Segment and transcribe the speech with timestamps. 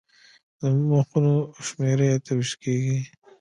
[0.59, 1.35] د مخونو
[1.67, 2.97] شمېره یې اته ویشت کېږي.